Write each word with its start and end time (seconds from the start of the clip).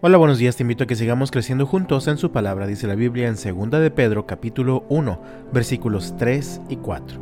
Hola, 0.00 0.16
buenos 0.16 0.38
días, 0.38 0.54
te 0.54 0.62
invito 0.62 0.84
a 0.84 0.86
que 0.86 0.94
sigamos 0.94 1.32
creciendo 1.32 1.66
juntos 1.66 2.06
en 2.06 2.18
su 2.18 2.30
palabra, 2.30 2.68
dice 2.68 2.86
la 2.86 2.94
Biblia 2.94 3.26
en 3.26 3.34
2 3.34 3.80
de 3.80 3.90
Pedro 3.90 4.26
capítulo 4.26 4.84
1, 4.88 5.20
versículos 5.52 6.14
3 6.16 6.60
y 6.68 6.76
4. 6.76 7.18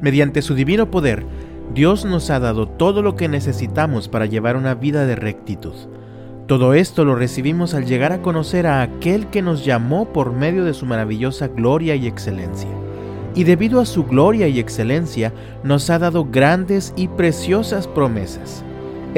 Mediante 0.00 0.40
su 0.40 0.54
divino 0.54 0.90
poder, 0.90 1.26
Dios 1.74 2.06
nos 2.06 2.30
ha 2.30 2.40
dado 2.40 2.66
todo 2.66 3.02
lo 3.02 3.14
que 3.14 3.28
necesitamos 3.28 4.08
para 4.08 4.24
llevar 4.24 4.56
una 4.56 4.74
vida 4.74 5.04
de 5.04 5.16
rectitud. 5.16 5.74
Todo 6.46 6.72
esto 6.72 7.04
lo 7.04 7.14
recibimos 7.14 7.74
al 7.74 7.84
llegar 7.84 8.12
a 8.12 8.22
conocer 8.22 8.66
a 8.66 8.80
aquel 8.80 9.26
que 9.26 9.42
nos 9.42 9.66
llamó 9.66 10.10
por 10.10 10.32
medio 10.32 10.64
de 10.64 10.72
su 10.72 10.86
maravillosa 10.86 11.48
gloria 11.48 11.94
y 11.94 12.06
excelencia. 12.06 12.70
Y 13.34 13.44
debido 13.44 13.82
a 13.82 13.84
su 13.84 14.04
gloria 14.04 14.48
y 14.48 14.58
excelencia, 14.58 15.34
nos 15.62 15.90
ha 15.90 15.98
dado 15.98 16.24
grandes 16.24 16.94
y 16.96 17.08
preciosas 17.08 17.86
promesas 17.86 18.64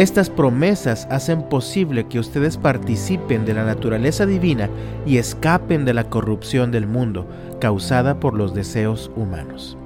estas 0.00 0.30
promesas 0.30 1.06
hacen 1.10 1.42
posible 1.42 2.06
que 2.06 2.18
ustedes 2.18 2.56
participen 2.56 3.44
de 3.44 3.52
la 3.52 3.66
naturaleza 3.66 4.24
divina 4.24 4.70
y 5.04 5.18
escapen 5.18 5.84
de 5.84 5.92
la 5.92 6.04
corrupción 6.04 6.70
del 6.70 6.86
mundo 6.86 7.28
causada 7.60 8.18
por 8.18 8.32
los 8.32 8.54
deseos 8.54 9.10
humanos. 9.14 9.76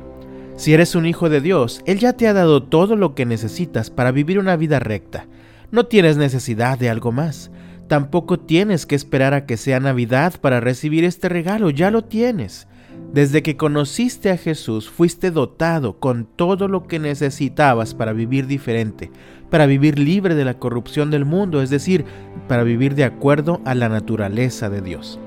Si 0.55 0.73
eres 0.73 0.95
un 0.95 1.07
hijo 1.07 1.29
de 1.31 1.41
Dios, 1.41 1.81
Él 1.85 1.99
ya 1.99 2.13
te 2.13 2.29
ha 2.29 2.33
dado 2.33 2.63
todo 2.63 2.95
lo 2.95 3.17
que 3.17 3.27
necesitas 3.27 3.91
para 3.91 4.13
vivir 4.13 4.39
una 4.39 4.55
vida 4.55 4.79
recta. 4.79 5.27
No 5.73 5.87
tienes 5.87 6.17
necesidad 6.17 6.79
de 6.79 6.91
algo 6.91 7.11
más. 7.11 7.51
Tampoco 7.89 8.39
tienes 8.39 8.87
que 8.87 8.95
esperar 8.95 9.35
a 9.35 9.47
que 9.47 9.57
sea 9.57 9.81
Navidad 9.81 10.35
para 10.41 10.61
recibir 10.61 11.03
este 11.03 11.29
regalo, 11.29 11.71
ya 11.71 11.91
lo 11.91 12.05
tienes. 12.05 12.69
Desde 13.15 13.45
que 13.45 13.57
conociste 13.57 14.33
a 14.33 14.37
Jesús 14.37 14.91
fuiste 14.91 15.31
dotado 15.31 16.01
con 16.01 16.25
todo 16.25 16.67
lo 16.67 16.89
que 16.89 16.99
necesitabas 16.99 17.95
para 17.95 18.13
vivir 18.13 18.49
diferente, 18.49 19.13
para 19.51 19.67
vivir 19.67 20.01
libre 20.01 20.35
de 20.35 20.45
la 20.45 20.59
corrupción 20.59 21.13
del 21.13 21.25
mundo, 21.25 21.63
es 21.63 21.71
decir, 21.71 22.05
para 22.49 22.65
vivir 22.65 22.97
de 22.97 23.05
acuerdo 23.05 23.61
a 23.65 23.77
la 23.77 23.89
naturaleza 23.89 24.69
de 24.69 24.81
Dios. 24.81 25.21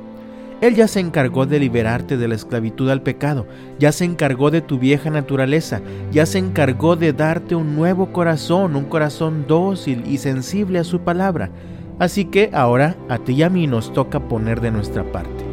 Él 0.59 0.75
ya 0.75 0.89
se 0.89 0.99
encargó 0.99 1.45
de 1.45 1.61
liberarte 1.61 2.17
de 2.17 2.27
la 2.27 2.35
esclavitud 2.35 2.89
al 2.89 3.03
pecado, 3.03 3.47
ya 3.79 3.93
se 3.93 4.03
encargó 4.03 4.51
de 4.51 4.59
tu 4.59 4.79
vieja 4.79 5.09
naturaleza, 5.09 5.79
ya 6.11 6.25
se 6.25 6.39
encargó 6.39 6.97
de 6.97 7.13
darte 7.13 7.55
un 7.55 7.73
nuevo 7.77 8.11
corazón, 8.11 8.75
un 8.75 8.83
corazón 8.83 9.45
dócil 9.47 10.03
y 10.05 10.17
sensible 10.17 10.79
a 10.79 10.83
su 10.83 10.99
palabra. 10.99 11.51
Así 11.99 12.25
que 12.25 12.49
ahora 12.51 12.97
a 13.07 13.19
ti 13.19 13.35
y 13.35 13.43
a 13.43 13.49
mí 13.49 13.65
nos 13.65 13.93
toca 13.93 14.27
poner 14.27 14.59
de 14.59 14.71
nuestra 14.71 15.09
parte. 15.09 15.46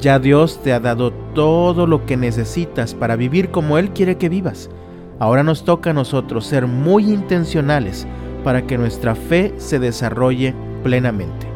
Ya 0.00 0.18
Dios 0.18 0.62
te 0.62 0.72
ha 0.72 0.80
dado 0.80 1.12
todo 1.34 1.86
lo 1.86 2.06
que 2.06 2.16
necesitas 2.16 2.94
para 2.94 3.16
vivir 3.16 3.50
como 3.50 3.76
Él 3.76 3.90
quiere 3.90 4.16
que 4.16 4.30
vivas. 4.30 4.70
Ahora 5.18 5.42
nos 5.42 5.64
toca 5.64 5.90
a 5.90 5.92
nosotros 5.92 6.46
ser 6.46 6.66
muy 6.66 7.04
intencionales 7.12 8.06
para 8.42 8.66
que 8.66 8.78
nuestra 8.78 9.14
fe 9.14 9.52
se 9.58 9.78
desarrolle 9.78 10.54
plenamente. 10.82 11.46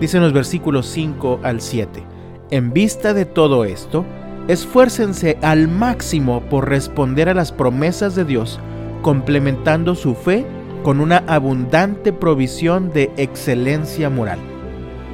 Dicen 0.00 0.22
los 0.22 0.32
versículos 0.32 0.86
5 0.86 1.40
al 1.42 1.60
7. 1.60 2.04
En 2.50 2.72
vista 2.72 3.14
de 3.14 3.24
todo 3.24 3.64
esto, 3.64 4.04
esfuércense 4.46 5.36
al 5.42 5.66
máximo 5.66 6.40
por 6.42 6.68
responder 6.68 7.28
a 7.28 7.34
las 7.34 7.50
promesas 7.50 8.14
de 8.14 8.24
Dios, 8.24 8.60
complementando 9.02 9.96
su 9.96 10.14
fe 10.14 10.46
con 10.84 11.00
una 11.00 11.24
abundante 11.26 12.12
provisión 12.12 12.92
de 12.92 13.10
excelencia 13.16 14.08
moral. 14.08 14.38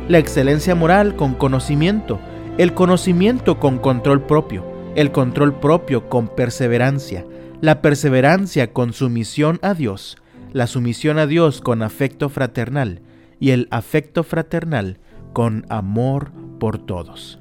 La 0.08 0.19
excelencia 0.19 0.74
moral 0.74 1.16
con 1.16 1.32
conocimiento, 1.32 2.20
el 2.56 2.72
conocimiento 2.72 3.58
con 3.58 3.78
control 3.78 4.22
propio, 4.22 4.64
el 4.94 5.10
control 5.10 5.58
propio 5.58 6.08
con 6.08 6.28
perseverancia, 6.28 7.27
la 7.60 7.83
perseverancia 7.83 8.72
con 8.72 8.92
sumisión 8.92 9.58
a 9.62 9.74
Dios, 9.74 10.19
la 10.52 10.69
sumisión 10.69 11.19
a 11.19 11.27
Dios 11.27 11.60
con 11.60 11.82
afecto 11.82 12.28
fraternal 12.28 13.02
y 13.41 13.50
el 13.50 13.66
afecto 13.72 14.22
fraternal 14.22 14.98
con 15.32 15.66
amor 15.69 16.30
por 16.60 16.78
todos. 16.78 17.41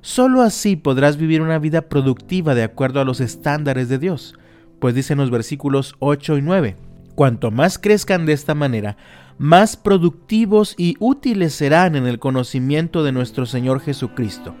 Solo 0.00 0.42
así 0.42 0.74
podrás 0.74 1.16
vivir 1.16 1.42
una 1.42 1.60
vida 1.60 1.82
productiva 1.82 2.56
de 2.56 2.64
acuerdo 2.64 3.00
a 3.00 3.04
los 3.04 3.20
estándares 3.20 3.88
de 3.88 3.98
Dios, 3.98 4.34
pues 4.80 4.96
dicen 4.96 5.18
los 5.18 5.30
versículos 5.30 5.94
8 6.00 6.38
y 6.38 6.42
9, 6.42 6.76
cuanto 7.20 7.50
más 7.50 7.78
crezcan 7.78 8.24
de 8.24 8.32
esta 8.32 8.54
manera, 8.54 8.96
más 9.36 9.76
productivos 9.76 10.74
y 10.78 10.96
útiles 11.00 11.52
serán 11.52 11.94
en 11.94 12.06
el 12.06 12.18
conocimiento 12.18 13.04
de 13.04 13.12
nuestro 13.12 13.44
Señor 13.44 13.80
Jesucristo. 13.80 14.54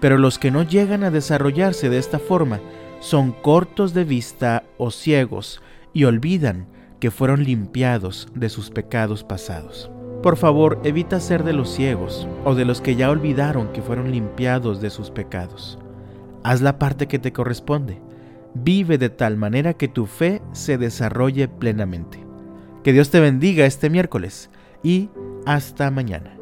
Pero 0.00 0.18
los 0.18 0.36
que 0.36 0.50
no 0.50 0.64
llegan 0.64 1.04
a 1.04 1.12
desarrollarse 1.12 1.88
de 1.88 1.98
esta 1.98 2.18
forma 2.18 2.58
son 2.98 3.30
cortos 3.30 3.94
de 3.94 4.02
vista 4.02 4.64
o 4.76 4.90
ciegos 4.90 5.62
y 5.92 6.02
olvidan 6.02 6.66
que 6.98 7.12
fueron 7.12 7.44
limpiados 7.44 8.26
de 8.34 8.48
sus 8.48 8.70
pecados 8.70 9.22
pasados. 9.22 9.88
Por 10.20 10.36
favor, 10.36 10.80
evita 10.82 11.20
ser 11.20 11.44
de 11.44 11.52
los 11.52 11.70
ciegos 11.72 12.26
o 12.44 12.56
de 12.56 12.64
los 12.64 12.80
que 12.80 12.96
ya 12.96 13.08
olvidaron 13.08 13.68
que 13.72 13.82
fueron 13.82 14.10
limpiados 14.10 14.80
de 14.80 14.90
sus 14.90 15.12
pecados. 15.12 15.78
Haz 16.42 16.60
la 16.60 16.76
parte 16.76 17.06
que 17.06 17.20
te 17.20 17.32
corresponde. 17.32 18.00
Vive 18.54 18.98
de 18.98 19.10
tal 19.10 19.36
manera 19.36 19.74
que 19.74 19.88
tu 19.88 20.06
fe 20.06 20.42
se 20.52 20.78
desarrolle 20.78 21.48
plenamente. 21.48 22.18
Que 22.82 22.92
Dios 22.92 23.10
te 23.10 23.20
bendiga 23.20 23.66
este 23.66 23.90
miércoles 23.90 24.50
y 24.82 25.10
hasta 25.46 25.90
mañana. 25.90 26.39